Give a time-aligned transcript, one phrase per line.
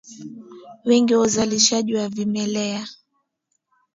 [0.85, 2.87] Wingi wa uzalishaji wa vimelea